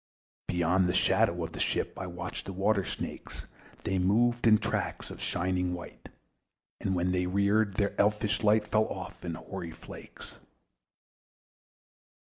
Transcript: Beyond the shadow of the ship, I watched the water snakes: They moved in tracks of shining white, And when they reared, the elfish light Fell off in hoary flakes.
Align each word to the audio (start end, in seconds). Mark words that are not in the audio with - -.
Beyond 0.47 0.89
the 0.89 0.95
shadow 0.95 1.43
of 1.43 1.51
the 1.51 1.59
ship, 1.59 1.93
I 1.95 2.07
watched 2.07 2.47
the 2.47 2.53
water 2.53 2.83
snakes: 2.83 3.45
They 3.83 3.99
moved 3.99 4.47
in 4.47 4.57
tracks 4.57 5.11
of 5.11 5.21
shining 5.21 5.75
white, 5.75 6.09
And 6.79 6.95
when 6.95 7.11
they 7.11 7.27
reared, 7.27 7.75
the 7.75 7.93
elfish 8.01 8.41
light 8.41 8.65
Fell 8.65 8.87
off 8.87 9.23
in 9.23 9.35
hoary 9.35 9.69
flakes. 9.69 10.37